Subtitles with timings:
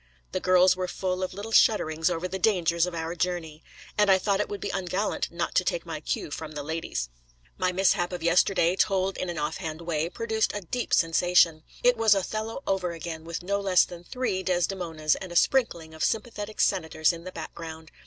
[0.31, 3.63] The girls were full of little shudderings over the dangers of our journey.
[3.99, 7.09] And I thought it would be ungallant not to take my cue from the ladies.
[7.59, 11.61] My mishap of yesterday, told in an off hand way, produced a deep sensation.
[11.83, 16.03] It was Othello over again, with no less than three Desdemonas and a sprinkling of
[16.03, 17.91] sympathetic senators in the background.